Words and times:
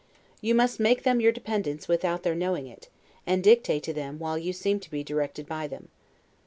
You 0.41 0.55
must 0.55 0.79
make 0.79 1.03
them 1.03 1.19
your 1.21 1.31
dependents 1.31 1.87
without 1.87 2.23
their 2.23 2.33
knowing 2.33 2.65
it, 2.65 2.89
and 3.27 3.43
dictate 3.43 3.83
to 3.83 3.93
them 3.93 4.17
while 4.17 4.35
you 4.35 4.51
seem 4.51 4.79
to 4.79 4.89
be 4.89 5.03
directed 5.03 5.45
by 5.45 5.67
them. 5.67 5.89